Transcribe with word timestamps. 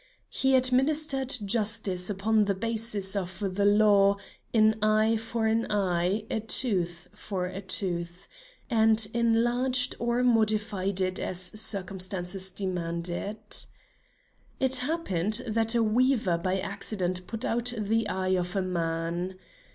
He 0.31 0.55
administered 0.55 1.35
justice 1.45 2.09
upon 2.09 2.45
the 2.45 2.55
basis 2.55 3.15
of 3.15 3.37
the 3.53 3.65
law, 3.65 4.17
'An 4.51 4.79
eye 4.81 5.15
for 5.15 5.45
an 5.45 5.71
eye, 5.71 6.25
a 6.31 6.39
tooth 6.39 7.07
for 7.13 7.45
a 7.45 7.61
tooth,' 7.61 8.27
and 8.67 9.07
enlarged 9.13 9.93
or 9.99 10.23
modified 10.23 11.01
it 11.01 11.19
as 11.19 11.39
circumstances 11.39 12.49
demanded. 12.49 13.37
It 14.59 14.77
happened 14.77 15.43
that 15.45 15.75
a 15.75 15.83
weaver 15.83 16.39
by 16.39 16.59
accident 16.59 17.27
put 17.27 17.45
out 17.45 17.71
the 17.77 18.09
eye 18.09 18.29
of 18.33 18.55
a 18.55 18.63
man. 18.63 19.35